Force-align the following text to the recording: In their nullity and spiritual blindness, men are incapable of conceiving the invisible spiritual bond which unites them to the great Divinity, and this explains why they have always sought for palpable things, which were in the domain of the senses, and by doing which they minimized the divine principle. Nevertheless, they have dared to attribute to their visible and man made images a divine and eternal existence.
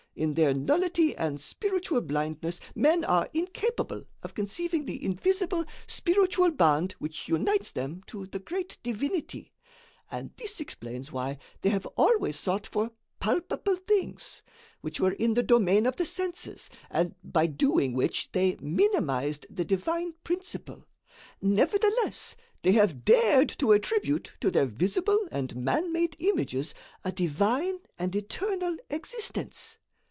In 0.13 0.33
their 0.33 0.53
nullity 0.53 1.15
and 1.15 1.39
spiritual 1.39 2.01
blindness, 2.01 2.59
men 2.75 3.05
are 3.05 3.29
incapable 3.33 4.03
of 4.21 4.33
conceiving 4.33 4.83
the 4.83 5.03
invisible 5.03 5.63
spiritual 5.87 6.51
bond 6.51 6.91
which 6.99 7.29
unites 7.29 7.71
them 7.71 8.03
to 8.07 8.25
the 8.25 8.39
great 8.39 8.77
Divinity, 8.83 9.53
and 10.11 10.31
this 10.35 10.59
explains 10.59 11.13
why 11.13 11.37
they 11.61 11.69
have 11.69 11.85
always 11.95 12.37
sought 12.37 12.67
for 12.67 12.91
palpable 13.21 13.77
things, 13.77 14.41
which 14.81 14.99
were 14.99 15.13
in 15.13 15.33
the 15.33 15.41
domain 15.43 15.85
of 15.85 15.95
the 15.95 16.05
senses, 16.05 16.69
and 16.89 17.15
by 17.23 17.47
doing 17.47 17.93
which 17.93 18.29
they 18.33 18.57
minimized 18.59 19.47
the 19.49 19.63
divine 19.63 20.13
principle. 20.25 20.83
Nevertheless, 21.41 22.35
they 22.63 22.73
have 22.73 23.05
dared 23.05 23.47
to 23.47 23.71
attribute 23.71 24.33
to 24.41 24.51
their 24.51 24.65
visible 24.65 25.25
and 25.31 25.55
man 25.55 25.93
made 25.93 26.17
images 26.19 26.73
a 27.03 27.13
divine 27.13 27.79
and 27.97 28.13
eternal 28.13 28.75
existence. 28.89 29.77